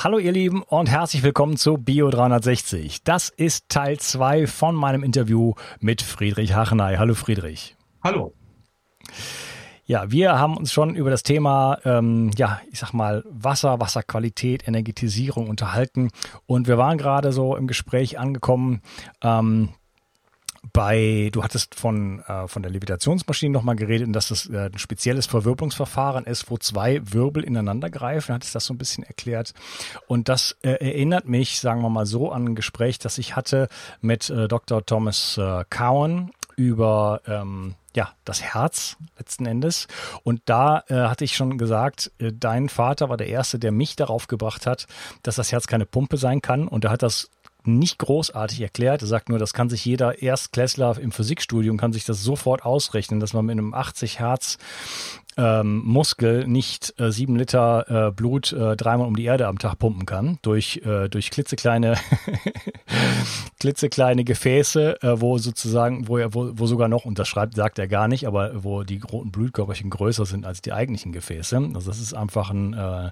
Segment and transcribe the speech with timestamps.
[0.00, 3.02] Hallo ihr Lieben und herzlich willkommen zu Bio 360.
[3.02, 6.98] Das ist Teil 2 von meinem Interview mit Friedrich Hachenay.
[6.98, 7.74] Hallo Friedrich.
[8.04, 8.32] Hallo.
[9.86, 14.68] Ja, wir haben uns schon über das Thema, ähm, ja, ich sag mal, Wasser, Wasserqualität,
[14.68, 16.10] Energetisierung unterhalten
[16.46, 18.82] und wir waren gerade so im Gespräch angekommen,
[19.20, 19.70] ähm,
[20.78, 24.78] bei, du hattest von, äh, von der Levitationsmaschine nochmal geredet und dass das äh, ein
[24.78, 28.32] spezielles Verwirbelungsverfahren ist, wo zwei Wirbel ineinander greifen.
[28.32, 29.54] Hattest das so ein bisschen erklärt.
[30.06, 33.66] Und das äh, erinnert mich, sagen wir mal so, an ein Gespräch, das ich hatte
[34.00, 34.86] mit äh, Dr.
[34.86, 39.88] Thomas äh, Cowan über ähm, ja, das Herz letzten Endes.
[40.22, 43.96] Und da äh, hatte ich schon gesagt, äh, dein Vater war der Erste, der mich
[43.96, 44.86] darauf gebracht hat,
[45.24, 46.68] dass das Herz keine Pumpe sein kann.
[46.68, 47.30] Und er hat das
[47.64, 49.02] nicht großartig erklärt.
[49.02, 53.20] Er sagt nur, das kann sich jeder Erstklässler im Physikstudium kann sich das sofort ausrechnen,
[53.20, 54.58] dass man mit einem 80 Hertz
[55.38, 59.78] ähm, Muskel nicht äh, sieben Liter äh, Blut äh, dreimal um die Erde am Tag
[59.78, 61.96] pumpen kann durch äh, durch klitzekleine
[63.60, 67.78] klitzekleine Gefäße, äh, wo sozusagen wo er wo, wo sogar noch und das schreibt sagt
[67.78, 71.56] er gar nicht, aber wo die roten Blutkörperchen größer sind als die eigentlichen Gefäße.
[71.74, 73.10] Also das ist einfach ein äh,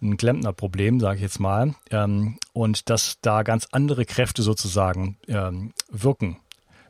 [0.00, 5.72] ein Klempnerproblem, sage ich jetzt mal, ähm, und dass da ganz andere Kräfte sozusagen ähm,
[5.90, 6.36] wirken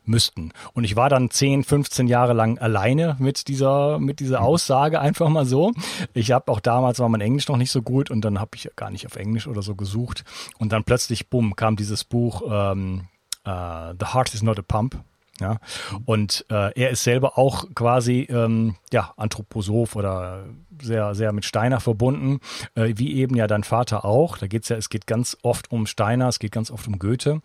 [0.09, 0.51] müssten.
[0.73, 4.45] Und ich war dann 10, 15 Jahre lang alleine mit dieser, mit dieser mhm.
[4.45, 5.71] Aussage, einfach mal so.
[6.13, 8.69] Ich habe auch damals war mein Englisch noch nicht so gut und dann habe ich
[8.75, 10.23] gar nicht auf Englisch oder so gesucht.
[10.57, 13.07] Und dann plötzlich, bumm, kam dieses Buch ähm,
[13.47, 15.01] uh, The Heart is not a Pump.
[15.39, 15.53] Ja,
[15.91, 16.03] mhm.
[16.05, 20.43] und äh, er ist selber auch quasi ähm, ja Anthroposoph oder
[20.81, 22.39] sehr sehr mit Steiner verbunden,
[22.75, 24.37] äh, wie eben ja dein Vater auch.
[24.37, 27.41] Da geht's ja, es geht ganz oft um Steiner, es geht ganz oft um Goethe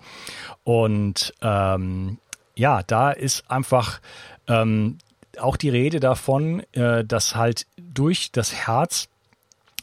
[0.64, 2.18] und ähm,
[2.56, 4.00] ja, da ist einfach
[4.48, 4.98] ähm,
[5.38, 9.08] auch die Rede davon, äh, dass halt durch das Herz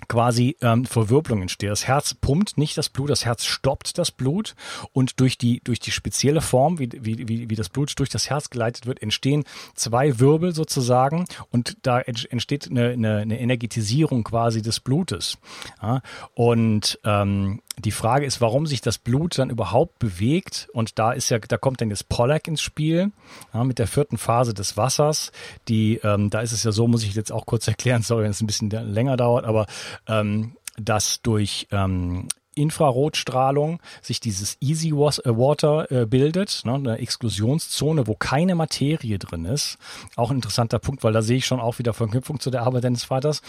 [0.08, 1.70] quasi ähm, Verwirbelung entsteht.
[1.70, 4.56] Das Herz pumpt nicht das Blut, das Herz stoppt das Blut
[4.94, 8.30] und durch die, durch die spezielle Form, wie, wie, wie, wie das Blut durch das
[8.30, 9.44] Herz geleitet wird, entstehen
[9.76, 15.38] zwei Wirbel sozusagen und da entsteht eine, eine, eine Energetisierung quasi des Blutes.
[15.82, 16.02] Ja?
[16.34, 20.68] Und ähm, die Frage ist, warum sich das Blut dann überhaupt bewegt.
[20.74, 23.12] Und da ist ja, da kommt dann das Pollack ins Spiel,
[23.54, 25.32] ja, mit der vierten Phase des Wassers.
[25.68, 28.32] Die, ähm, da ist es ja so, muss ich jetzt auch kurz erklären, sorry, wenn
[28.32, 29.66] es ein bisschen länger dauert, aber
[30.08, 32.28] ähm, dass durch ähm,
[32.62, 39.46] Infrarotstrahlung sich dieses Easy äh, Water äh, bildet, ne, eine Exklusionszone, wo keine Materie drin
[39.46, 39.78] ist.
[40.16, 42.84] Auch ein interessanter Punkt, weil da sehe ich schon auch wieder Verknüpfung zu der Arbeit
[42.84, 43.42] deines Vaters.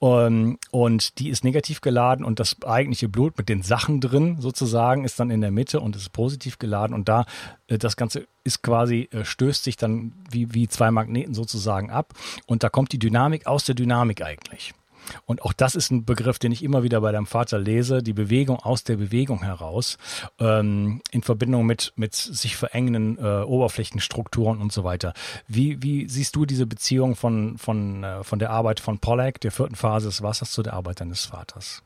[0.00, 5.04] Ähm, und die ist negativ geladen und das eigentliche Blut mit den Sachen drin sozusagen
[5.04, 7.26] ist dann in der Mitte und ist positiv geladen und da
[7.68, 12.12] äh, das Ganze ist quasi, stößt sich dann wie, wie zwei Magneten sozusagen ab
[12.46, 14.74] und da kommt die Dynamik aus der Dynamik eigentlich.
[15.26, 18.12] Und auch das ist ein Begriff, den ich immer wieder bei deinem Vater lese, die
[18.12, 19.98] Bewegung aus der Bewegung heraus,
[20.38, 25.12] ähm, in Verbindung mit, mit sich verengenden äh, Oberflächenstrukturen und so weiter.
[25.48, 29.52] Wie, wie siehst du diese Beziehung von, von, äh, von der Arbeit von Pollack, der
[29.52, 31.82] vierten Phase des Wassers, zu der Arbeit deines Vaters?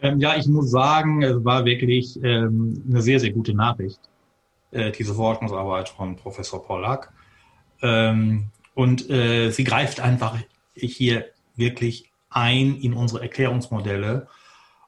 [0.00, 4.00] Ähm, ja, ich muss sagen, es war wirklich ähm, eine sehr, sehr gute Nachricht,
[4.72, 7.12] äh, diese Forschungsarbeit von Professor Pollack.
[7.82, 10.38] Ähm, und äh, sie greift einfach
[10.74, 11.26] hier
[11.56, 14.28] wirklich ein in unsere Erklärungsmodelle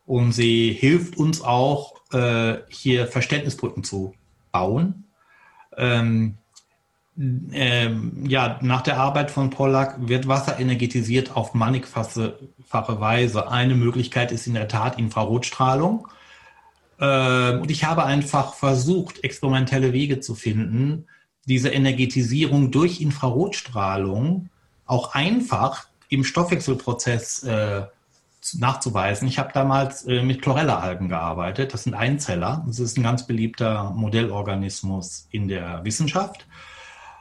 [0.06, 4.14] und sie hilft uns auch, äh, hier Verständnisbrücken zu
[4.52, 5.05] bauen.
[5.76, 6.37] Ähm,
[7.17, 12.35] ähm, ja, nach der Arbeit von Pollack wird Wasser energetisiert auf mannigfache
[12.70, 13.50] Weise.
[13.50, 16.08] Eine Möglichkeit ist in der Tat Infrarotstrahlung.
[17.00, 21.06] Ähm, und ich habe einfach versucht, experimentelle Wege zu finden,
[21.46, 24.49] diese Energetisierung durch Infrarotstrahlung
[24.87, 27.82] auch einfach im Stoffwechselprozess äh,
[28.52, 29.26] nachzuweisen.
[29.26, 31.72] Ich habe damals äh, mit Chlorella-Algen gearbeitet.
[31.72, 32.62] Das sind Einzeller.
[32.66, 36.46] Das ist ein ganz beliebter Modellorganismus in der Wissenschaft.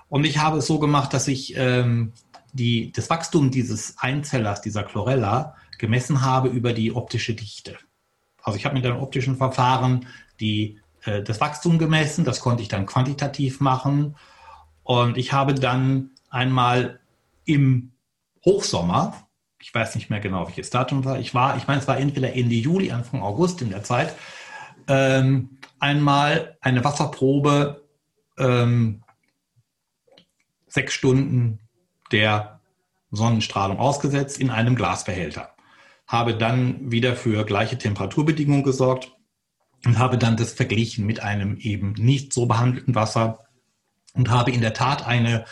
[0.10, 2.14] Und ich habe es so gemacht, dass ich ähm,
[2.52, 7.78] die, das Wachstum dieses Einzellers, dieser Chlorella, gemessen habe über die optische Dichte.
[8.44, 10.06] Also ich habe mit einem optischen Verfahren
[10.40, 12.26] die, äh, das Wachstum gemessen.
[12.26, 14.16] Das konnte ich dann quantitativ machen.
[14.84, 17.00] Und ich habe dann einmal
[17.46, 17.93] im
[18.46, 19.28] Hochsommer,
[19.60, 22.34] ich weiß nicht mehr genau, welches Datum war, ich war, ich meine, es war entweder
[22.34, 24.14] Ende Juli, Anfang August in der Zeit,
[24.88, 27.88] ähm, einmal eine Wasserprobe
[28.38, 29.04] ähm,
[30.68, 31.60] sechs Stunden
[32.12, 32.60] der
[33.12, 35.52] Sonnenstrahlung ausgesetzt in einem Glasbehälter.
[36.08, 39.12] Habe dann wieder für gleiche Temperaturbedingungen gesorgt
[39.86, 43.46] und habe dann das verglichen mit einem eben nicht so behandelten Wasser
[44.14, 45.46] und habe in der Tat eine,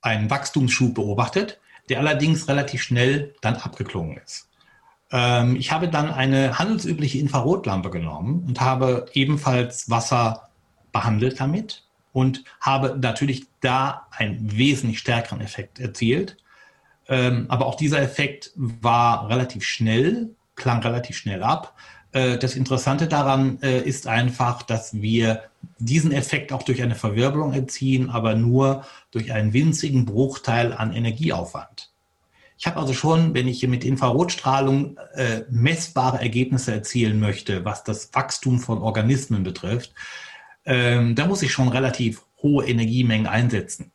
[0.00, 4.48] einen Wachstumsschub beobachtet, der allerdings relativ schnell dann abgeklungen ist.
[5.12, 10.48] Ähm, ich habe dann eine handelsübliche Infrarotlampe genommen und habe ebenfalls Wasser
[10.92, 16.36] behandelt damit und habe natürlich da einen wesentlich stärkeren Effekt erzielt.
[17.08, 21.74] Ähm, aber auch dieser Effekt war relativ schnell, klang relativ schnell ab.
[22.12, 25.42] Äh, das Interessante daran äh, ist einfach, dass wir
[25.78, 31.90] diesen Effekt auch durch eine Verwirbelung erzielen, aber nur durch einen winzigen Bruchteil an Energieaufwand.
[32.58, 38.10] Ich habe also schon, wenn ich mit Infrarotstrahlung äh, messbare Ergebnisse erzielen möchte, was das
[38.12, 39.94] Wachstum von Organismen betrifft,
[40.66, 43.92] ähm, da muss ich schon relativ hohe Energiemengen einsetzen.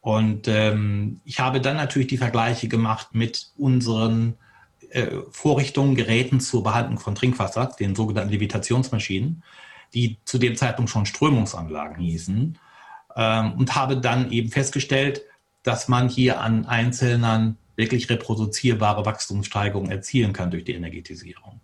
[0.00, 4.36] Und ähm, ich habe dann natürlich die Vergleiche gemacht mit unseren
[5.30, 9.42] Vorrichtungen, Geräten zur Behandlung von Trinkwasser, den sogenannten Levitationsmaschinen,
[9.94, 12.58] die zu dem Zeitpunkt schon Strömungsanlagen hießen,
[13.16, 15.22] ähm, und habe dann eben festgestellt,
[15.62, 21.60] dass man hier an einzelnen wirklich reproduzierbare Wachstumssteigerungen erzielen kann durch die Energetisierung.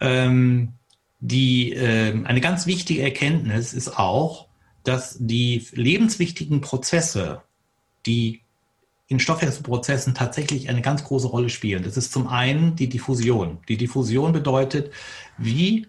[0.00, 0.74] Ähm,
[1.20, 4.46] die, äh, eine ganz wichtige Erkenntnis ist auch,
[4.84, 7.42] dass die lebenswichtigen Prozesse,
[8.06, 8.42] die
[9.08, 11.84] in Stoffwechselprozessen tatsächlich eine ganz große Rolle spielen.
[11.84, 13.58] Das ist zum einen die Diffusion.
[13.68, 14.92] Die Diffusion bedeutet,
[15.38, 15.86] wie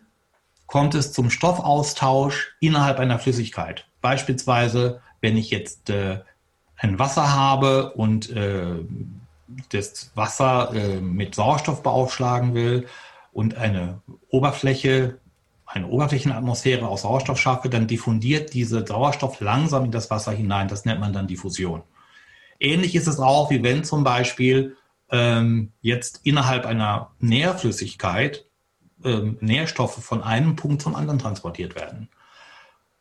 [0.68, 3.88] kommt es zum Stoffaustausch innerhalb einer Flüssigkeit.
[4.02, 6.20] Beispielsweise, wenn ich jetzt äh,
[6.76, 8.76] ein Wasser habe und äh,
[9.70, 12.86] das Wasser äh, mit Sauerstoff beaufschlagen will
[13.32, 15.20] und eine Oberfläche,
[15.66, 20.68] eine Oberflächenatmosphäre aus Sauerstoff schaffe, dann diffundiert diese Sauerstoff langsam in das Wasser hinein.
[20.68, 21.82] Das nennt man dann Diffusion.
[22.60, 24.76] Ähnlich ist es auch, wie wenn zum Beispiel
[25.12, 28.46] ähm, jetzt innerhalb einer Nährflüssigkeit
[29.04, 32.10] ähm, Nährstoffe von einem Punkt zum anderen transportiert werden.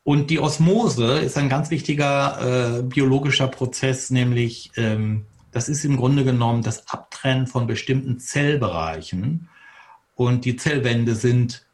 [0.03, 5.97] Und die Osmose ist ein ganz wichtiger äh, biologischer Prozess, nämlich ähm, das ist im
[5.97, 9.49] Grunde genommen das Abtrennen von bestimmten Zellbereichen.
[10.15, 11.65] Und die Zellwände sind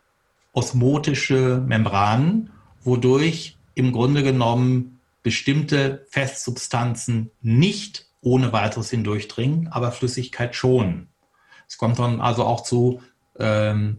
[0.54, 2.52] osmotische Membranen,
[2.84, 4.93] wodurch im Grunde genommen
[5.24, 11.08] bestimmte Festsubstanzen nicht ohne weiteres hindurchdringen, aber Flüssigkeit schon.
[11.68, 13.02] Es kommt dann also auch zu
[13.40, 13.98] ähm,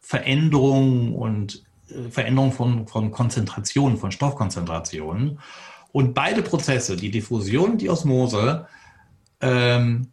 [0.00, 5.40] Veränderungen und äh, Veränderungen von, von Konzentrationen, von Stoffkonzentrationen.
[5.92, 8.66] Und beide Prozesse, die Diffusion und die Osmose,
[9.40, 10.12] ähm,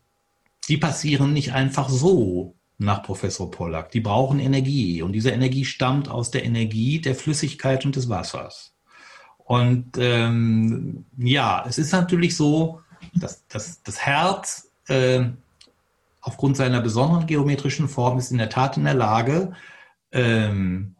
[0.68, 3.92] die passieren nicht einfach so, nach Professor Pollack.
[3.92, 8.77] Die brauchen Energie und diese Energie stammt aus der Energie der Flüssigkeit und des Wassers.
[9.48, 12.82] Und ähm, ja, es ist natürlich so,
[13.14, 15.22] dass, dass das Herz äh,
[16.20, 19.54] aufgrund seiner besonderen geometrischen Form ist in der Tat in der Lage,
[20.12, 20.96] ähm,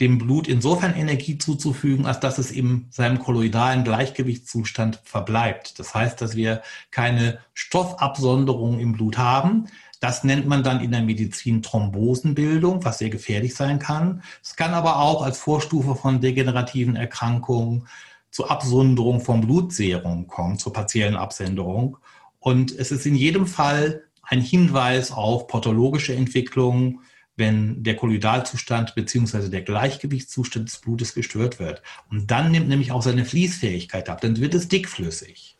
[0.00, 5.78] dem Blut insofern Energie zuzufügen, als dass es in seinem kolloidalen Gleichgewichtszustand verbleibt.
[5.78, 9.68] Das heißt, dass wir keine Stoffabsonderung im Blut haben.
[10.00, 14.22] Das nennt man dann in der Medizin Thrombosenbildung, was sehr gefährlich sein kann.
[14.42, 17.86] Es kann aber auch als Vorstufe von degenerativen Erkrankungen
[18.30, 21.96] zur Absonderung vom Blutserum kommen, zur partiellen Absenderung.
[22.38, 27.00] Und es ist in jedem Fall ein Hinweis auf pathologische Entwicklungen,
[27.36, 29.48] wenn der Kolloidalzustand bzw.
[29.48, 31.82] der Gleichgewichtszustand des Blutes gestört wird.
[32.10, 35.55] Und dann nimmt nämlich auch seine Fließfähigkeit ab, dann wird es dickflüssig.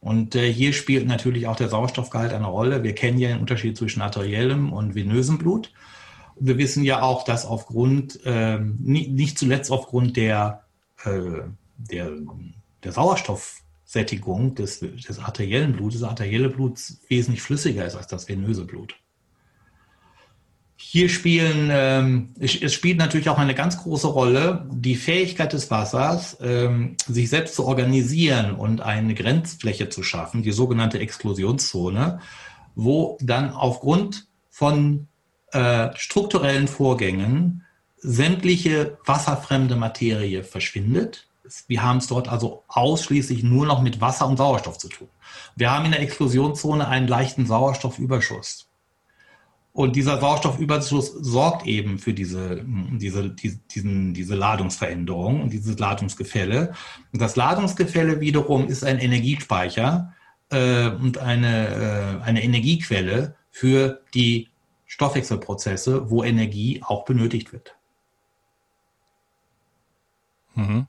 [0.00, 2.82] Und äh, hier spielt natürlich auch der Sauerstoffgehalt eine Rolle.
[2.82, 5.72] Wir kennen ja den Unterschied zwischen arteriellem und venösem Blut.
[6.38, 10.64] Wir wissen ja auch, dass aufgrund, äh, nicht, nicht, zuletzt aufgrund der,
[11.04, 11.42] äh,
[11.76, 12.12] der,
[12.84, 18.64] der Sauerstoffsättigung des, des arteriellen Blutes, das arterielle Blut wesentlich flüssiger ist als das venöse
[18.64, 18.94] Blut.
[20.80, 26.36] Hier spielen, ähm, es spielt natürlich auch eine ganz große Rolle die Fähigkeit des Wassers,
[26.40, 32.20] ähm, sich selbst zu organisieren und eine Grenzfläche zu schaffen, die sogenannte Exklusionszone,
[32.76, 35.08] wo dann aufgrund von
[35.50, 37.64] äh, strukturellen Vorgängen
[37.96, 41.26] sämtliche wasserfremde Materie verschwindet.
[41.66, 45.08] Wir haben es dort also ausschließlich nur noch mit Wasser und Sauerstoff zu tun.
[45.56, 48.67] Wir haben in der Exklusionszone einen leichten Sauerstoffüberschuss.
[49.78, 56.74] Und dieser Sauerstoffüberschuss sorgt eben für diese, diese, die, diesen, diese Ladungsveränderung und dieses Ladungsgefälle.
[57.12, 60.12] Und das Ladungsgefälle wiederum ist ein Energiespeicher
[60.50, 64.48] äh, und eine, äh, eine Energiequelle für die
[64.86, 67.76] Stoffwechselprozesse, wo Energie auch benötigt wird.
[70.56, 70.88] Mhm.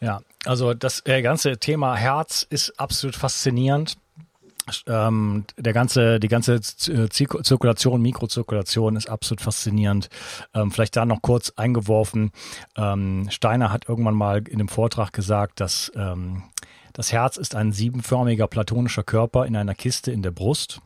[0.00, 3.96] Ja, also das äh, ganze Thema Herz ist absolut faszinierend
[4.86, 10.08] ähm, der ganze, die ganze äh, Zirkulation, Mikrozirkulation ist absolut faszinierend.
[10.54, 12.30] Ähm, vielleicht da noch kurz eingeworfen.
[12.76, 16.44] Ähm, Steiner hat irgendwann mal in dem Vortrag gesagt, dass ähm,
[16.92, 20.80] das Herz ist ein siebenförmiger platonischer Körper in einer Kiste in der Brust.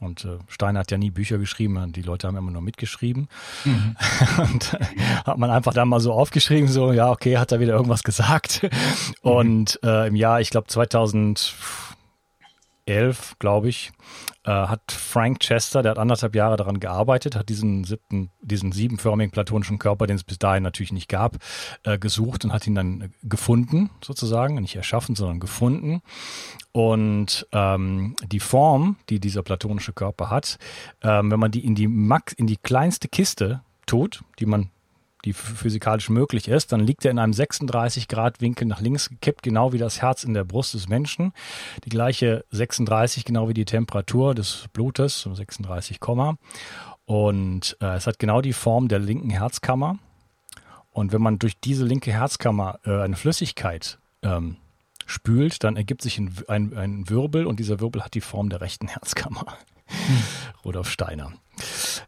[0.00, 3.28] Und äh, Steiner hat ja nie Bücher geschrieben, die Leute haben immer nur mitgeschrieben.
[3.66, 3.96] Mhm.
[4.38, 4.78] Und äh,
[5.26, 8.62] hat man einfach da mal so aufgeschrieben, so, ja, okay, hat er wieder irgendwas gesagt.
[8.62, 8.68] Mhm.
[9.20, 11.54] Und äh, im Jahr, ich glaube 2000
[12.90, 13.92] 2011, glaube ich,
[14.44, 19.30] äh, hat Frank Chester, der hat anderthalb Jahre daran gearbeitet, hat diesen siebten, diesen siebenförmigen
[19.30, 21.36] platonischen Körper, den es bis dahin natürlich nicht gab,
[21.84, 26.02] äh, gesucht und hat ihn dann gefunden, sozusagen, nicht erschaffen, sondern gefunden.
[26.72, 30.58] Und ähm, die Form, die dieser platonische Körper hat,
[31.02, 34.70] ähm, wenn man die in die Max, in die kleinste Kiste tut, die man
[35.24, 39.42] die physikalisch möglich ist, dann liegt er in einem 36 Grad Winkel nach links gekippt,
[39.42, 41.32] genau wie das Herz in der Brust des Menschen.
[41.84, 46.00] Die gleiche 36, genau wie die Temperatur des Blutes, 36,
[47.10, 49.98] und äh, es hat genau die Form der linken Herzkammer.
[50.92, 54.58] Und wenn man durch diese linke Herzkammer äh, eine Flüssigkeit ähm,
[55.06, 58.60] spült, dann ergibt sich ein, ein, ein, Wirbel und dieser Wirbel hat die Form der
[58.60, 59.44] rechten Herzkammer.
[59.86, 60.22] Hm.
[60.64, 61.32] Rudolf Steiner.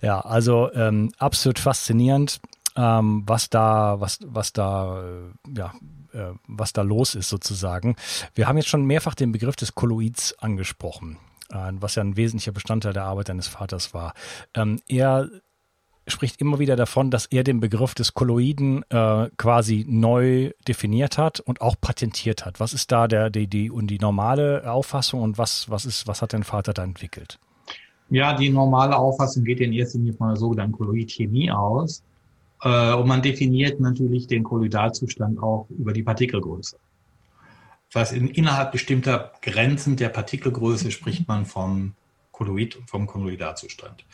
[0.03, 2.41] Ja, also ähm, absolut faszinierend
[2.77, 5.73] ähm, was da, was, was da, äh, ja,
[6.13, 7.97] äh, was da los ist sozusagen.
[8.35, 11.19] Wir haben jetzt schon mehrfach den Begriff des Kolloids angesprochen,
[11.51, 14.15] äh, was ja ein wesentlicher Bestandteil der Arbeit deines Vaters war.
[14.55, 15.29] Ähm, er
[16.09, 21.41] spricht immer wieder davon, dass er den Begriff des Kolloiden äh, quasi neu definiert hat
[21.41, 22.59] und auch patentiert hat.
[22.59, 26.23] Was ist da der, die, die, und die normale Auffassung und was, was ist, was
[26.23, 27.39] hat dein Vater da entwickelt?
[28.11, 32.03] Ja, die normale Auffassung geht in erster Linie von der sogenannten Kolloidchemie aus.
[32.63, 36.77] Äh, und man definiert natürlich den Kolloidalzustand auch über die Partikelgröße.
[37.93, 41.95] Das heißt, in, innerhalb bestimmter Grenzen der Partikelgröße spricht man vom
[42.31, 44.05] Kolloid, vom Kolloidalzustand.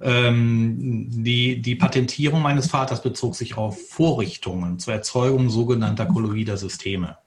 [0.00, 7.18] Ähm, die, die Patentierung meines Vaters bezog sich auf Vorrichtungen zur Erzeugung sogenannter kolloider Systeme.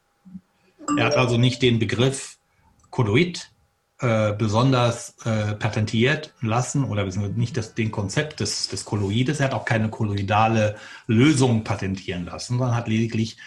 [0.98, 2.38] Er hat also nicht den Begriff
[2.90, 3.52] Kolloid
[4.00, 9.40] äh, besonders äh, patentiert lassen oder nicht das, den Konzept des, des Kolloides.
[9.40, 10.76] Er hat auch keine kolloidale
[11.08, 13.38] Lösung patentieren lassen, sondern hat lediglich,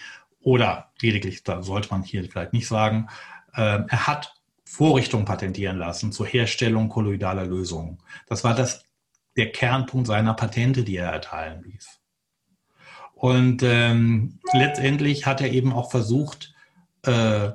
[0.41, 3.09] oder lediglich, da sollte man hier vielleicht nicht sagen,
[3.53, 7.99] äh, er hat Vorrichtungen patentieren lassen zur Herstellung kolloidaler Lösungen.
[8.27, 8.85] Das war das,
[9.35, 11.99] der Kernpunkt seiner Patente, die er erteilen ließ.
[13.13, 16.53] Und ähm, letztendlich hat er eben auch versucht,
[17.03, 17.49] äh,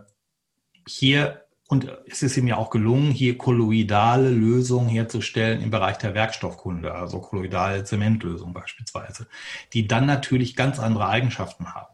[0.87, 6.15] hier und es ist ihm ja auch gelungen, hier kolloidale Lösungen herzustellen im Bereich der
[6.15, 9.27] Werkstoffkunde, also kolloidale Zementlösungen beispielsweise,
[9.73, 11.93] die dann natürlich ganz andere Eigenschaften haben.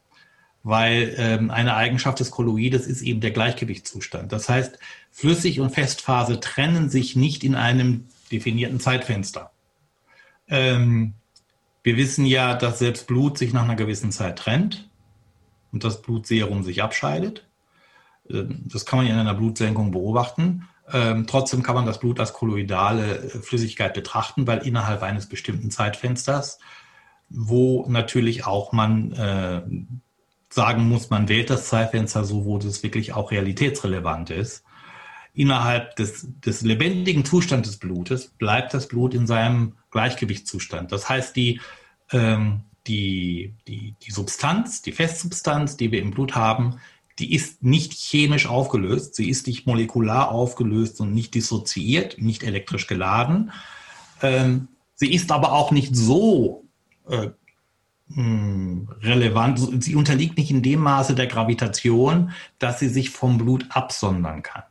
[0.63, 4.33] Weil ähm, eine Eigenschaft des Kolloides ist eben der Gleichgewichtszustand.
[4.33, 4.79] Das heißt,
[5.11, 9.53] Flüssig- und Festphase trennen sich nicht in einem definierten Zeitfenster.
[10.49, 11.15] Ähm,
[11.83, 14.91] wir wissen ja, dass selbst Blut sich nach einer gewissen Zeit trennt
[15.73, 17.47] und das Blutserum sich abscheidet.
[18.33, 20.69] Ähm, das kann man in einer Blutsenkung beobachten.
[20.93, 25.71] Ähm, trotzdem kann man das Blut als kolloidale äh, Flüssigkeit betrachten, weil innerhalb eines bestimmten
[25.71, 26.59] Zeitfensters,
[27.29, 29.63] wo natürlich auch man äh,
[30.53, 34.65] sagen muss, man wählt das Zeitfenster so, wo das wirklich auch realitätsrelevant ist.
[35.33, 40.91] Innerhalb des, des lebendigen Zustands des Blutes bleibt das Blut in seinem Gleichgewichtszustand.
[40.91, 41.61] Das heißt, die,
[42.11, 46.81] ähm, die, die, die Substanz, die Festsubstanz, die wir im Blut haben,
[47.21, 52.87] die ist nicht chemisch aufgelöst, sie ist nicht molekular aufgelöst und nicht dissoziiert, nicht elektrisch
[52.87, 53.53] geladen.
[54.23, 56.65] Ähm, sie ist aber auch nicht so
[57.09, 57.29] äh,
[58.13, 63.67] hm, relevant, sie unterliegt nicht in dem Maße der Gravitation, dass sie sich vom Blut
[63.71, 64.65] absondern kann.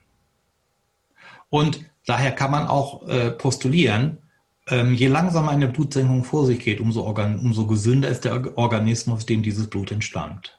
[1.49, 4.17] Und daher kann man auch äh, postulieren,
[4.67, 9.25] ähm, je langsamer eine Blutsenkung vor sich geht, umso, organ umso gesünder ist der Organismus,
[9.25, 10.58] dem dieses Blut entstammt.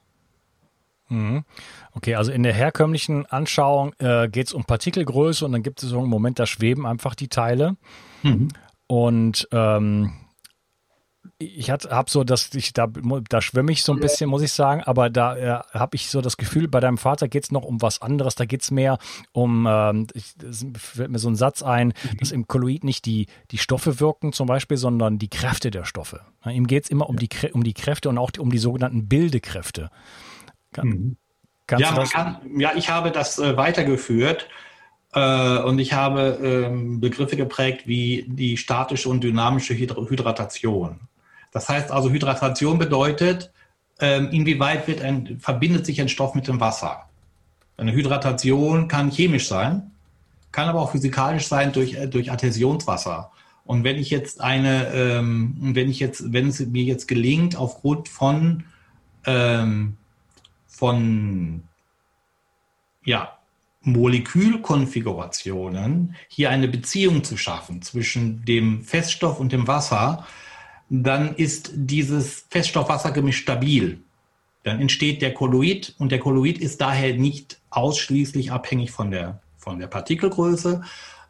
[1.11, 1.45] Mhm.
[1.93, 5.89] Okay, also in der herkömmlichen Anschauung äh, geht es um Partikelgröße und dann gibt es
[5.89, 7.77] so einen Moment, da schweben einfach die Teile.
[8.23, 8.49] Mhm.
[8.87, 10.13] Und ähm,
[11.39, 12.87] ich habe so, dass ich da,
[13.29, 16.21] da schwimme ich so ein bisschen, muss ich sagen, aber da äh, habe ich so
[16.21, 18.35] das Gefühl, bei deinem Vater geht es noch um was anderes.
[18.35, 18.99] Da geht es mehr
[19.33, 20.35] um, ähm, ich,
[20.77, 22.17] fällt mir so ein Satz ein, mhm.
[22.19, 26.21] dass im Kolloid nicht die, die Stoffe wirken zum Beispiel, sondern die Kräfte der Stoffe.
[26.45, 29.09] Ja, ihm geht es immer um, die, um die Kräfte und auch um die sogenannten
[29.09, 29.91] Bildekräfte.
[30.73, 31.17] Kann, mhm.
[31.79, 34.49] ja, man kann, ja, ich habe das äh, weitergeführt
[35.13, 41.01] äh, und ich habe ähm, Begriffe geprägt wie die statische und dynamische Hydratation.
[41.53, 43.53] Das heißt also, Hydratation bedeutet,
[43.99, 47.09] ähm, inwieweit wird ein, verbindet sich ein Stoff mit dem Wasser.
[47.77, 49.91] Eine Hydratation kann chemisch sein,
[50.53, 53.31] kann aber auch physikalisch sein durch, äh, durch Adhäsionswasser.
[53.65, 58.09] Und wenn ich jetzt eine, ähm, wenn ich jetzt, wenn es mir jetzt gelingt, aufgrund
[58.09, 58.65] von
[59.27, 59.97] ähm,
[60.71, 61.65] von
[63.05, 63.37] ja,
[63.83, 70.27] Molekülkonfigurationen hier eine Beziehung zu schaffen zwischen dem Feststoff und dem Wasser,
[70.89, 74.01] dann ist dieses Feststoff-Wasser-Gemisch stabil.
[74.63, 79.79] Dann entsteht der Kolloid und der Kolloid ist daher nicht ausschließlich abhängig von der, von
[79.79, 80.83] der Partikelgröße,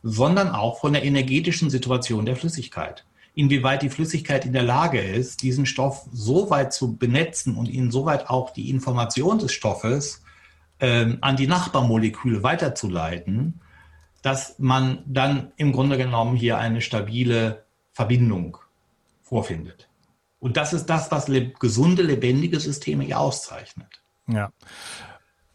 [0.02, 5.42] sondern auch von der energetischen Situation der Flüssigkeit inwieweit die Flüssigkeit in der Lage ist,
[5.42, 10.22] diesen Stoff so weit zu benetzen und ihnen soweit auch die Information des Stoffes
[10.80, 13.60] ähm, an die Nachbarmoleküle weiterzuleiten,
[14.22, 18.58] dass man dann im Grunde genommen hier eine stabile Verbindung
[19.22, 19.88] vorfindet.
[20.38, 24.00] Und das ist das, was le gesunde, lebendige Systeme hier auszeichnet.
[24.26, 24.52] Ja.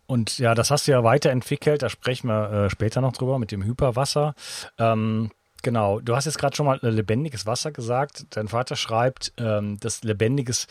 [0.05, 3.51] Und ja, das hast du ja weiterentwickelt, da sprechen wir äh, später noch drüber mit
[3.51, 4.35] dem Hyperwasser.
[4.77, 5.31] Ähm,
[5.65, 8.27] Genau, du hast jetzt gerade schon mal lebendiges Wasser gesagt.
[8.29, 10.67] Dein Vater schreibt, ähm, dass lebendiges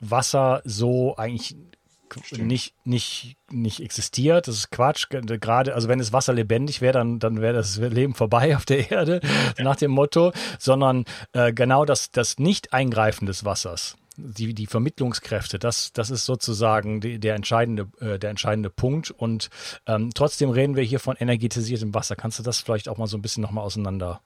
[0.00, 1.54] Wasser so eigentlich
[2.38, 4.48] nicht, nicht, nicht existiert.
[4.48, 5.08] Das ist Quatsch.
[5.10, 8.90] Gerade, also wenn das Wasser lebendig wäre, dann, dann wäre das Leben vorbei auf der
[8.90, 9.20] Erde,
[9.58, 9.64] ja.
[9.64, 15.92] nach dem Motto, sondern äh, genau das, das Nicht-Eingreifen des Wassers die, die Vermittlungskräfte, das,
[15.92, 19.10] das ist sozusagen die, der, entscheidende, äh, der entscheidende Punkt.
[19.10, 19.48] Und
[19.86, 22.16] ähm, trotzdem reden wir hier von energetisiertem Wasser.
[22.16, 24.20] Kannst du das vielleicht auch mal so ein bisschen nochmal auseinander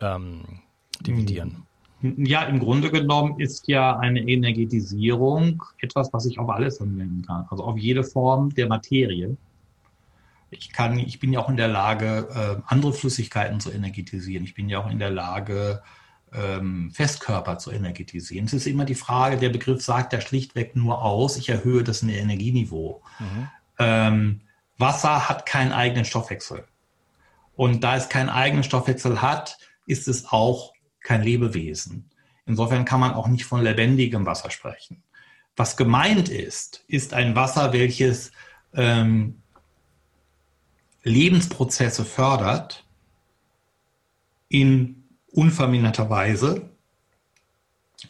[0.00, 0.60] ähm,
[1.00, 1.64] dividieren?
[2.00, 7.46] Ja, im Grunde genommen ist ja eine Energetisierung etwas, was ich auf alles anwenden kann.
[7.50, 9.36] Also auf jede Form der Materie.
[10.50, 14.44] Ich kann, ich bin ja auch in der Lage, äh, andere Flüssigkeiten zu energetisieren.
[14.44, 15.82] Ich bin ja auch in der Lage,
[16.32, 18.46] ähm, Festkörper zu energetisieren.
[18.46, 22.02] Es ist immer die Frage, der Begriff sagt ja schlichtweg nur aus, ich erhöhe das
[22.02, 23.02] Energieniveau.
[23.18, 23.48] Mhm.
[23.78, 24.40] Ähm,
[24.76, 26.64] Wasser hat keinen eigenen Stoffwechsel.
[27.56, 32.10] Und da es keinen eigenen Stoffwechsel hat, ist es auch kein Lebewesen.
[32.46, 35.02] Insofern kann man auch nicht von lebendigem Wasser sprechen.
[35.56, 38.30] Was gemeint ist, ist ein Wasser, welches
[38.74, 39.42] ähm,
[41.02, 42.86] Lebensprozesse fördert
[44.48, 44.97] in
[45.32, 46.70] unverminderterweise,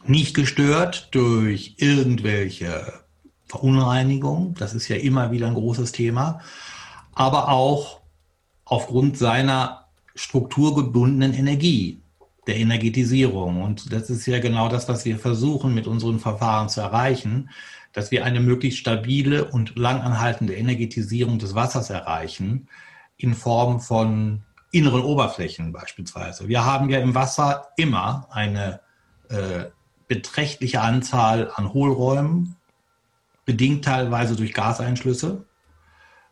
[0.04, 2.92] nicht gestört durch irgendwelche
[3.46, 6.40] Verunreinigungen, das ist ja immer wieder ein großes Thema,
[7.14, 8.00] aber auch
[8.64, 12.02] aufgrund seiner strukturgebundenen Energie,
[12.46, 13.62] der Energetisierung.
[13.62, 17.50] Und das ist ja genau das, was wir versuchen mit unseren Verfahren zu erreichen,
[17.92, 22.68] dass wir eine möglichst stabile und langanhaltende Energetisierung des Wassers erreichen,
[23.16, 26.48] in Form von inneren Oberflächen beispielsweise.
[26.48, 28.80] Wir haben ja im Wasser immer eine
[29.28, 29.66] äh,
[30.08, 32.56] beträchtliche Anzahl an Hohlräumen,
[33.44, 35.44] bedingt teilweise durch Gaseinschlüsse.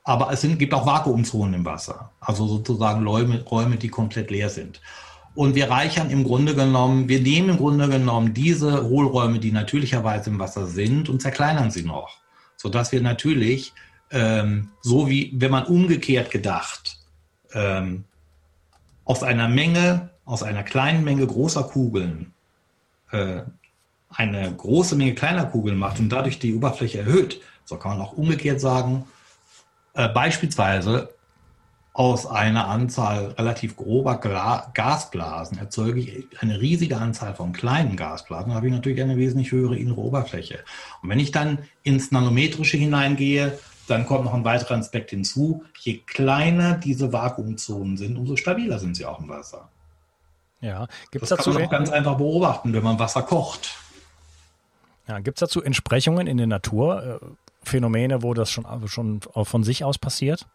[0.05, 4.51] Aber es sind, gibt auch Vakuumzonen im Wasser, also sozusagen Räume, Räume, die komplett leer
[4.51, 4.81] sind.
[5.35, 10.31] Und wir reichern im Grunde genommen, wir nehmen im Grunde genommen diese Hohlräume, die natürlicherweise
[10.31, 12.19] im Wasser sind, und zerkleinern sie noch,
[12.57, 13.73] sodass wir natürlich,
[14.11, 16.99] ähm, so wie wenn man umgekehrt gedacht,
[17.53, 18.05] ähm,
[19.07, 22.35] aus einer Menge, aus einer kleinen Menge großer Kugeln
[23.13, 23.43] äh,
[24.11, 28.13] eine große Menge kleiner Kugeln macht und dadurch die Oberfläche erhöht, so kann man auch
[28.13, 29.07] umgekehrt sagen,
[29.95, 31.15] äh, beispielsweise
[31.93, 38.55] aus einer Anzahl relativ grober Gla Gasblasen erzeuge ich eine riesige Anzahl von kleinen Gasblasen,
[38.55, 40.59] habe ich natürlich eine wesentlich höhere innere Oberfläche.
[41.03, 45.65] Und wenn ich dann ins Nanometrische hineingehe, dann kommt noch ein weiterer Aspekt hinzu.
[45.79, 49.69] Je kleiner diese Vakuumzonen sind, umso stabiler sind sie auch im Wasser.
[50.61, 53.77] Ja, gibt es dazu kann man auch ganz einfach beobachten, wenn man Wasser kocht.
[55.07, 57.27] Ja, gibt es dazu Entsprechungen in der Natur, äh,
[57.63, 60.47] Phänomene, wo das schon, schon von sich aus passiert?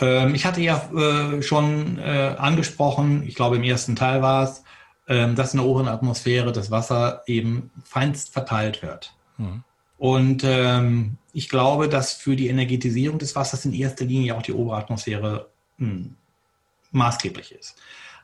[0.00, 4.64] Ähm, ich hatte ja äh, schon äh, angesprochen, ich glaube im ersten Teil war es,
[5.06, 9.14] äh, dass in der oberen Atmosphäre das Wasser eben feinst verteilt wird.
[9.38, 9.64] Mhm.
[9.98, 14.52] Und ähm, ich glaube, dass für die Energetisierung des Wassers in erster Linie auch die
[14.52, 16.14] obere Atmosphäre mh, hm,
[16.92, 17.76] maßgeblich ist.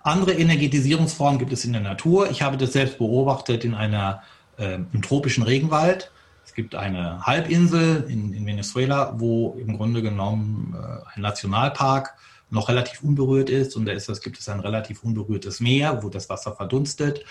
[0.02, 2.30] Andere Energetisierungsformen gibt es in der Natur.
[2.30, 4.22] Ich habe das selbst beobachtet in einer
[4.58, 6.10] äh, im tropischen Regenwald.
[6.44, 12.14] Es gibt eine Halbinsel in, in Venezuela, wo im Grunde genommen äh, ein Nationalpark
[12.50, 16.10] noch relativ unberührt ist und da ist, das gibt es ein relativ unberührtes Meer, wo
[16.10, 17.24] das Wasser verdunstet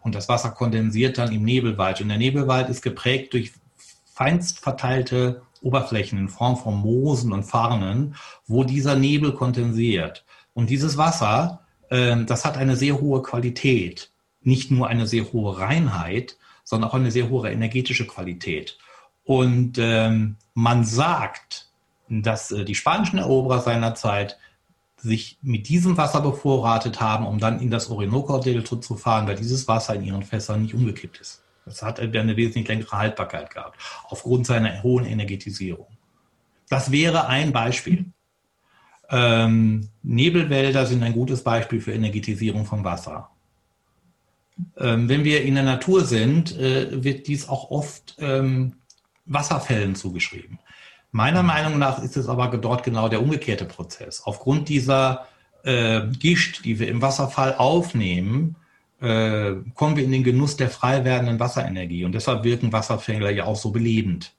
[0.00, 2.00] und das Wasser kondensiert dann im Nebelwald.
[2.00, 3.52] Und der Nebelwald ist geprägt durch
[4.18, 8.16] feinst verteilte Oberflächen in Form von Moosen und Farnen,
[8.48, 10.24] wo dieser Nebel kondensiert.
[10.54, 14.10] Und dieses Wasser, äh, das hat eine sehr hohe Qualität,
[14.42, 18.76] nicht nur eine sehr hohe Reinheit, sondern auch eine sehr hohe energetische Qualität.
[19.22, 21.68] Und ähm, man sagt,
[22.08, 24.36] dass äh, die spanischen Eroberer seinerzeit
[24.96, 29.68] sich mit diesem Wasser bevorratet haben, um dann in das Orinoco-Delta zu fahren, weil dieses
[29.68, 31.44] Wasser in ihren Fässern nicht umgekippt ist.
[31.68, 35.86] Das hat eine wesentlich längere Haltbarkeit gehabt, aufgrund seiner hohen Energetisierung.
[36.68, 38.06] Das wäre ein Beispiel.
[39.10, 43.30] Ähm, Nebelwälder sind ein gutes Beispiel für Energetisierung von Wasser.
[44.76, 48.74] Ähm, wenn wir in der Natur sind, äh, wird dies auch oft ähm,
[49.24, 50.58] Wasserfällen zugeschrieben.
[51.10, 51.42] Meiner.
[51.42, 54.22] Meinung nach ist es aber dort genau der umgekehrte Prozess.
[54.24, 55.26] Aufgrund dieser
[55.62, 58.56] äh, Gischt, die wir im Wasserfall aufnehmen,
[59.00, 62.04] äh, kommen wir in den Genuss der frei werdenden Wasserenergie.
[62.04, 64.34] Und deshalb wirken Wasserfälle ja auch so belebend.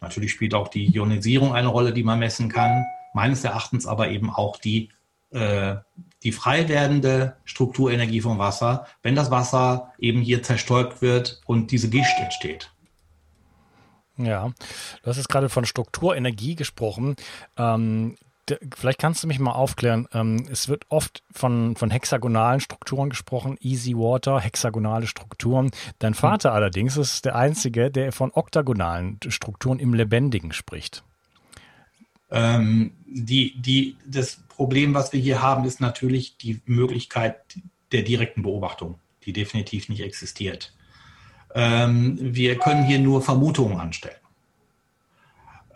[0.00, 2.84] Natürlich spielt auch die Ionisierung eine Rolle, die man messen kann.
[3.14, 4.90] Meines Erachtens aber eben auch die
[5.30, 5.76] äh,
[6.22, 11.90] die frei werdende Strukturenergie vom Wasser, wenn das Wasser eben hier zerstäubt wird und diese
[11.90, 12.70] Gischt entsteht.
[14.16, 14.52] Ja,
[15.02, 17.16] du hast jetzt gerade von Strukturenergie gesprochen.
[17.58, 18.16] Ähm,
[18.74, 20.08] vielleicht kannst du mich mal aufklären.
[20.12, 25.70] Ähm, es wird oft von, von hexagonalen Strukturen gesprochen, Easy Water, hexagonale Strukturen.
[25.98, 26.56] Dein Vater hm.
[26.56, 31.04] allerdings ist der Einzige, der von oktagonalen Strukturen im Lebendigen spricht.
[32.30, 37.36] Ähm, die, die, das Problem, was wir hier haben, ist natürlich die Möglichkeit
[37.92, 40.72] der direkten Beobachtung, die definitiv nicht existiert.
[41.54, 44.16] Ähm, wir können hier nur Vermutungen anstellen.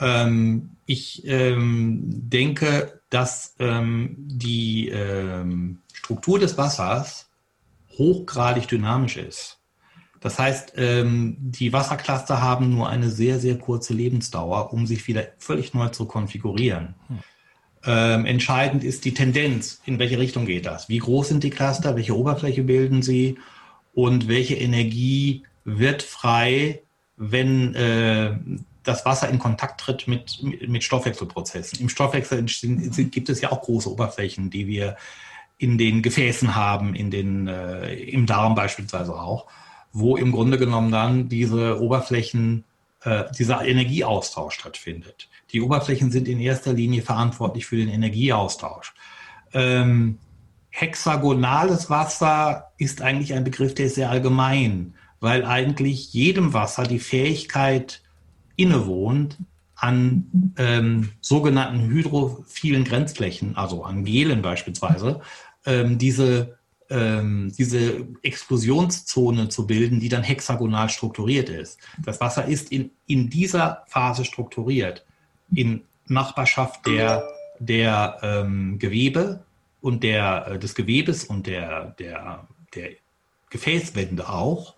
[0.00, 7.28] Ähm, ich ähm, denke, dass ähm, die ähm, Struktur des Wassers
[7.96, 9.58] hochgradig dynamisch ist.
[10.20, 15.26] Das heißt, ähm, die Wassercluster haben nur eine sehr, sehr kurze Lebensdauer, um sich wieder
[15.38, 16.94] völlig neu zu konfigurieren.
[17.06, 17.18] Hm.
[17.84, 20.88] Ähm, entscheidend ist die Tendenz, in welche Richtung geht das?
[20.88, 21.94] Wie groß sind die Cluster?
[21.94, 23.38] Welche Oberfläche bilden sie?
[23.94, 26.82] Und welche Energie wird frei,
[27.16, 28.36] wenn äh,
[28.88, 31.78] das Wasser in Kontakt tritt mit, mit Stoffwechselprozessen?
[31.80, 34.96] Im Stoffwechsel gibt es ja auch große Oberflächen, die wir
[35.58, 39.46] in den Gefäßen haben, in den, äh, im Darm beispielsweise auch
[39.92, 42.64] wo im Grunde genommen dann diese Oberflächen,
[43.02, 45.28] äh, dieser Energieaustausch stattfindet.
[45.52, 48.94] Die Oberflächen sind in erster Linie verantwortlich für den Energieaustausch.
[49.52, 50.18] Ähm,
[50.70, 57.00] hexagonales Wasser ist eigentlich ein Begriff, der ist sehr allgemein, weil eigentlich jedem Wasser die
[57.00, 58.02] Fähigkeit
[58.58, 59.38] innewohnt,
[59.74, 65.20] an ähm, sogenannten hydrophilen Grenzflächen, also an Gelen beispielsweise,
[65.64, 66.58] ähm, diese
[66.90, 71.78] ähm, diese Explosionszone zu bilden, die dann hexagonal strukturiert ist.
[72.02, 75.04] Das Wasser ist in, in dieser Phase strukturiert,
[75.50, 77.22] in Nachbarschaft der
[77.58, 79.44] der ähm, Gewebe
[79.80, 82.90] und der, äh, des Gewebes und der, der, der
[83.50, 84.74] Gefäßwände auch.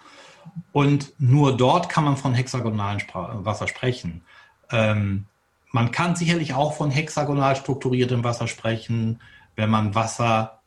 [0.72, 4.22] Und nur dort kann man von hexagonalen Spra Wasser sprechen.
[4.70, 5.26] Ähm,
[5.72, 9.20] man kann sicherlich auch von hexagonal strukturiertem Wasser sprechen,
[9.56, 10.60] wenn man Wasser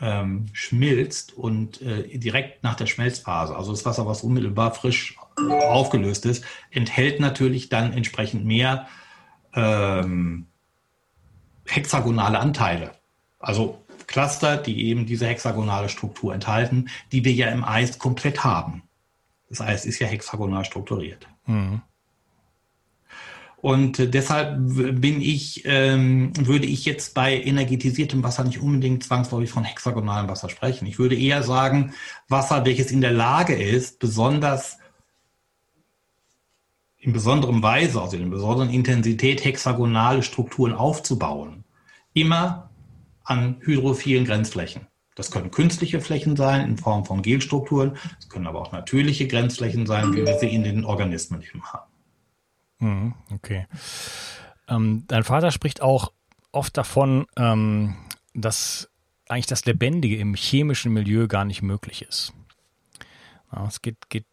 [0.00, 6.26] ähm, schmilzt und äh, direkt nach der Schmelzphase, also das Wasser, was unmittelbar frisch aufgelöst
[6.26, 8.88] ist, enthält natürlich dann entsprechend mehr
[9.54, 10.46] ähm,
[11.66, 12.92] hexagonale Anteile.
[13.38, 18.82] Also Cluster, die eben diese hexagonale Struktur enthalten, die wir ja im Eis komplett haben.
[19.52, 21.28] Das Eis ist ja hexagonal strukturiert.
[21.44, 21.82] Mhm.
[23.58, 29.50] Und äh, deshalb bin ich, ähm, würde ich jetzt bei energetisiertem Wasser nicht unbedingt zwangsläufig
[29.50, 30.86] von hexagonalem Wasser sprechen.
[30.86, 31.92] Ich würde eher sagen,
[32.28, 34.78] Wasser, welches in der Lage ist, besonders
[36.96, 41.64] in besonderem Weise, also in besonderen Intensität hexagonale Strukturen aufzubauen.
[42.14, 42.70] Immer
[43.22, 44.86] an hydrophilen Grenzflächen.
[45.14, 47.96] Das können künstliche Flächen sein in Form von Gelstrukturen.
[48.18, 51.92] Es können aber auch natürliche Grenzflächen sein, wie wir sie in den Organismen eben haben.
[52.78, 53.66] Mhm, okay.
[54.68, 56.12] Ähm, dein Vater spricht auch
[56.50, 57.96] oft davon, ähm,
[58.34, 58.90] dass
[59.28, 62.32] eigentlich das Lebendige im chemischen Milieu gar nicht möglich ist.
[63.52, 64.26] Ja, es geht, geht,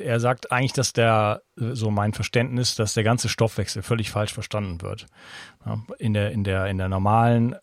[0.00, 4.80] er sagt eigentlich, dass der, so mein Verständnis, dass der ganze Stoffwechsel völlig falsch verstanden
[4.80, 5.06] wird.
[5.66, 7.56] Ja, in, der, in, der, in der normalen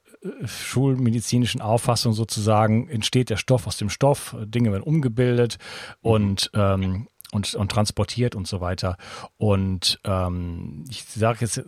[0.45, 5.57] schulmedizinischen Auffassung sozusagen entsteht der Stoff aus dem Stoff, Dinge werden umgebildet
[6.01, 8.97] und ähm, und, und transportiert und so weiter.
[9.37, 11.63] Und ähm, ich sage jetzt,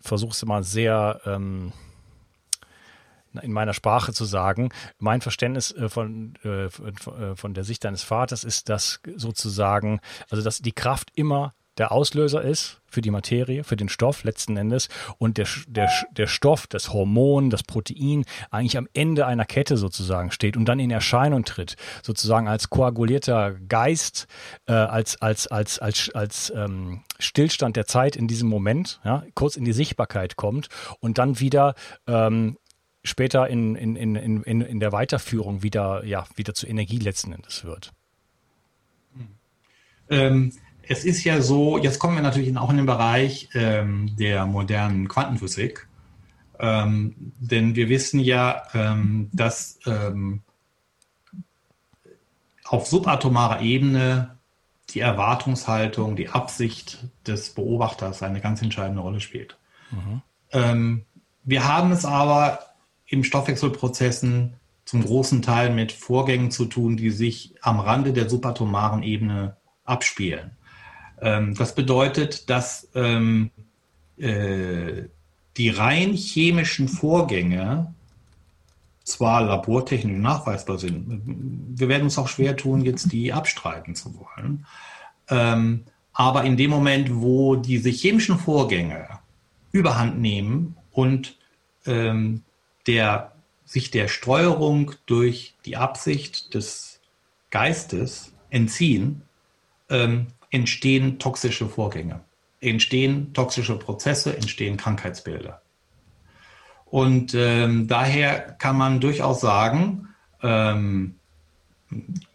[0.00, 1.72] versuche es mal sehr ähm,
[3.40, 4.70] in meiner Sprache zu sagen.
[4.98, 6.70] Mein Verständnis äh, von, äh, äh,
[7.34, 10.00] von der Sicht deines Vaters ist, dass sozusagen,
[10.30, 14.56] also dass die Kraft immer der Auslöser ist für die Materie, für den Stoff letzten
[14.56, 14.88] Endes.
[15.18, 20.30] Und der, der, der Stoff, das Hormon, das Protein eigentlich am Ende einer Kette sozusagen
[20.30, 24.26] steht und dann in Erscheinung tritt, sozusagen als koagulierter Geist,
[24.66, 29.56] äh, als, als, als, als, als ähm, Stillstand der Zeit in diesem Moment, ja, kurz
[29.56, 30.68] in die Sichtbarkeit kommt
[31.00, 31.74] und dann wieder
[32.06, 32.58] ähm,
[33.04, 37.64] später in, in, in, in, in der Weiterführung wieder, ja, wieder zur Energie letzten Endes
[37.64, 37.92] wird.
[40.10, 40.52] Ähm,
[40.88, 45.08] es ist ja so, jetzt kommen wir natürlich auch in den Bereich ähm, der modernen
[45.08, 45.88] Quantenphysik.
[46.58, 50.42] Ähm, denn wir wissen ja, ähm, dass ähm,
[52.64, 54.38] auf subatomarer Ebene
[54.90, 59.58] die Erwartungshaltung, die Absicht des Beobachters eine ganz entscheidende Rolle spielt.
[59.90, 61.02] Mhm.
[61.44, 62.60] wir haben es aber
[63.06, 64.54] im Stoffwechselprozessen
[64.86, 70.52] zum großen Teil mit Vorgängen zu tun, die sich am Rande der subatomaren Ebene abspielen.
[71.22, 73.50] Ähm, das bedeutet, dass ähm,
[74.18, 75.04] äh,
[75.56, 77.94] die rein chemischen Vorgänge
[79.04, 81.22] zwar labortechnisch nachweisbar sind,
[81.78, 84.66] wir werden uns auch schwer tun, jetzt die abstreiten zu wollen,
[85.28, 89.08] ähm, aber in dem Moment, wo diese chemischen Vorgänge
[89.70, 91.36] überhand nehmen und
[91.86, 92.42] ähm,
[92.86, 93.32] der,
[93.64, 97.00] sich der Steuerung durch die Absicht des
[97.50, 99.22] Geistes entziehen,
[99.88, 102.20] ähm, entstehen toxische Vorgänge,
[102.60, 105.62] entstehen toxische Prozesse, entstehen Krankheitsbilder.
[106.84, 110.08] Und ähm, daher kann man durchaus sagen,
[110.42, 111.16] ähm,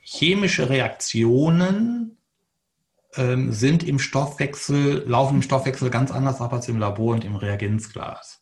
[0.02, 2.18] chemische Reaktionen
[3.16, 7.36] ähm, sind im Stoffwechsel, laufen im Stoffwechsel ganz anders ab als im Labor und im
[7.36, 8.42] Reagenzglas.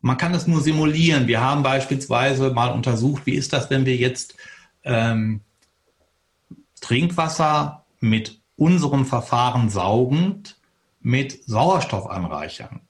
[0.00, 1.26] Man kann es nur simulieren.
[1.26, 4.34] Wir haben beispielsweise mal untersucht, wie ist das, wenn wir jetzt
[4.84, 5.42] ähm,
[6.80, 10.56] Trinkwasser mit unserem Verfahren saugend
[11.00, 12.82] mit Sauerstoff anreichern.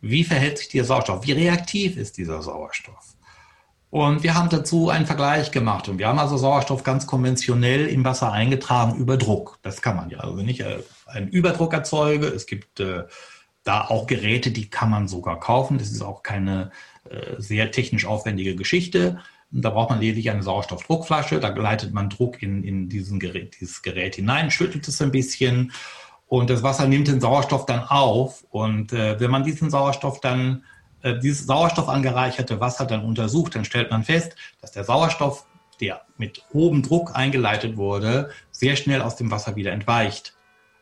[0.00, 1.24] Wie verhält sich dieser Sauerstoff?
[1.24, 3.14] Wie reaktiv ist dieser Sauerstoff?
[3.90, 5.88] Und wir haben dazu einen Vergleich gemacht.
[5.88, 9.60] Und wir haben also Sauerstoff ganz konventionell im Wasser eingetragen über Druck.
[9.62, 10.18] Das kann man ja.
[10.18, 13.04] Also wenn ich äh, einen Überdruck erzeuge, es gibt äh,
[13.62, 15.78] da auch Geräte, die kann man sogar kaufen.
[15.78, 16.72] Das ist auch keine
[17.08, 19.20] äh, sehr technisch aufwendige Geschichte.
[19.62, 21.38] Da braucht man lediglich eine Sauerstoffdruckflasche.
[21.40, 25.72] Da leitet man Druck in, in diesen Gerät, dieses Gerät hinein, schüttelt es ein bisschen
[26.26, 28.44] und das Wasser nimmt den Sauerstoff dann auf.
[28.50, 30.64] Und äh, wenn man diesen Sauerstoff dann,
[31.02, 35.46] äh, dieses Sauerstoff angereicherte Wasser dann untersucht, dann stellt man fest, dass der Sauerstoff,
[35.80, 40.34] der mit hohem Druck eingeleitet wurde, sehr schnell aus dem Wasser wieder entweicht.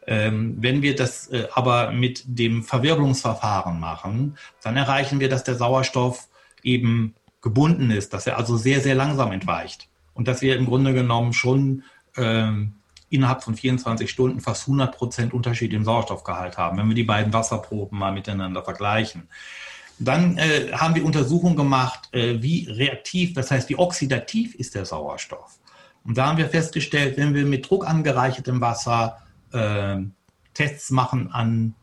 [0.07, 5.55] Ähm, wenn wir das äh, aber mit dem Verwirbelungsverfahren machen, dann erreichen wir, dass der
[5.55, 6.29] Sauerstoff
[6.63, 9.89] eben gebunden ist, dass er also sehr, sehr langsam entweicht.
[10.15, 11.83] Und dass wir im Grunde genommen schon
[12.17, 12.75] ähm,
[13.11, 17.33] innerhalb von 24 Stunden fast 100 Prozent Unterschied im Sauerstoffgehalt haben, wenn wir die beiden
[17.33, 19.29] Wasserproben mal miteinander vergleichen.
[19.99, 24.87] Dann äh, haben wir Untersuchungen gemacht, äh, wie reaktiv, das heißt, wie oxidativ ist der
[24.87, 25.59] Sauerstoff.
[26.05, 29.19] Und da haben wir festgestellt, wenn wir mit Druck angereichertem Wasser
[29.53, 29.99] äh,
[30.55, 31.75] Tests machen an,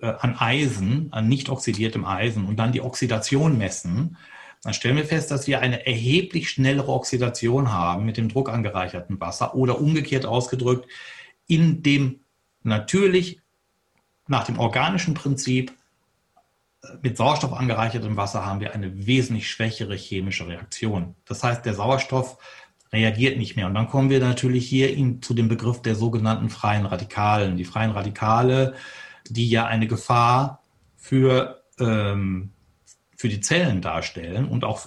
[0.00, 4.16] äh, an Eisen, an nicht oxidiertem Eisen und dann die Oxidation messen,
[4.62, 9.20] dann stellen wir fest, dass wir eine erheblich schnellere Oxidation haben mit dem Druck angereicherten
[9.20, 10.88] Wasser oder umgekehrt ausgedrückt,
[11.46, 12.20] in dem
[12.62, 13.40] natürlich
[14.26, 15.72] nach dem organischen Prinzip
[17.02, 21.14] mit Sauerstoff angereichertem Wasser haben wir eine wesentlich schwächere chemische Reaktion.
[21.24, 22.38] Das heißt, der Sauerstoff
[22.92, 23.66] reagiert nicht mehr.
[23.66, 27.56] Und dann kommen wir natürlich hier in, zu dem Begriff der sogenannten freien Radikalen.
[27.56, 28.74] Die freien Radikale,
[29.28, 30.62] die ja eine Gefahr
[30.96, 32.52] für, ähm,
[33.16, 34.86] für die Zellen darstellen und auch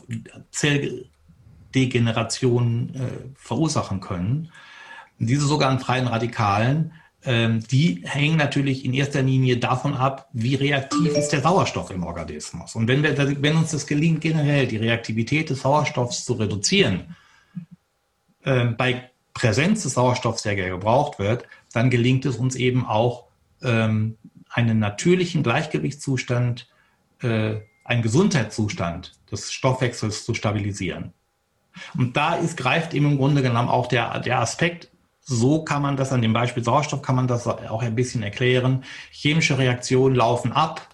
[0.52, 4.54] Zelldegeneration äh, verursachen können.
[5.18, 6.94] diese sogenannten freien Radikalen
[7.26, 12.04] ähm, die hängen natürlich in erster Linie davon ab, wie reaktiv ist der Sauerstoff im
[12.04, 12.76] Organismus.
[12.76, 17.16] Und wenn, wir, wenn uns das gelingt, generell die Reaktivität des Sauerstoffs zu reduzieren,
[18.44, 23.26] äh, bei Präsenz des Sauerstoffs, der gebraucht wird, dann gelingt es uns eben auch,
[23.62, 24.18] ähm,
[24.52, 26.70] einen natürlichen Gleichgewichtszustand,
[27.22, 27.58] äh,
[27.90, 31.14] einen Gesundheitszustand des Stoffwechsels zu stabilisieren.
[31.98, 34.90] Und da ist, greift eben im Grunde genommen auch der, der Aspekt
[35.30, 38.84] so kann man das an dem Beispiel Sauerstoff kann man das auch ein bisschen erklären.
[39.12, 40.90] Chemische Reaktionen laufen ab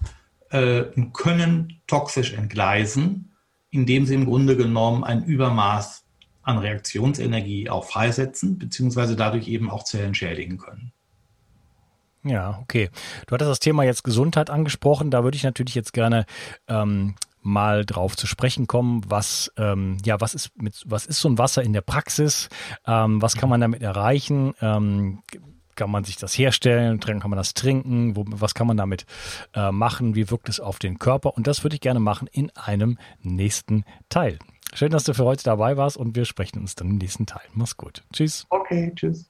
[0.50, 3.32] äh, und können toxisch entgleisen,
[3.70, 6.04] indem sie im Grunde genommen ein Übermaß
[6.44, 10.92] an Reaktionsenergie auch freisetzen, beziehungsweise dadurch eben auch Zellen schädigen können.
[12.26, 12.90] Ja, okay.
[13.28, 15.12] Du hattest das Thema jetzt Gesundheit angesprochen.
[15.12, 16.26] Da würde ich natürlich jetzt gerne
[16.68, 21.30] ähm, mal drauf zu sprechen kommen, was ähm, ja was ist mit was ist so
[21.30, 22.50] ein Wasser in der Praxis,
[22.88, 25.22] ähm, was kann man damit erreichen, ähm,
[25.76, 29.06] kann man sich das herstellen, kann man das trinken, wo, was kann man damit
[29.54, 32.50] äh, machen, wie wirkt es auf den Körper und das würde ich gerne machen in
[32.56, 34.40] einem nächsten Teil.
[34.74, 37.46] Schön, dass du für heute dabei warst und wir sprechen uns dann im nächsten Teil.
[37.54, 38.04] Mach's gut.
[38.12, 38.48] Tschüss.
[38.50, 39.30] Okay, tschüss.